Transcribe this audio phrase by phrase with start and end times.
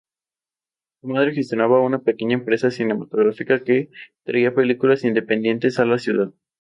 [1.01, 3.91] Su madre gestionaba una pequeña empresa cinematográfica que
[4.23, 6.33] traía películas independientes a la ciudad.